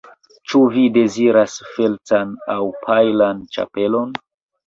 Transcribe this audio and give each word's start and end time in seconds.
Ĉu 0.51 0.59
vi 0.75 0.85
deziras 0.93 1.57
feltan 1.73 2.33
aŭ 2.55 2.65
pajlan 2.87 3.43
ĉapelon? 3.59 4.17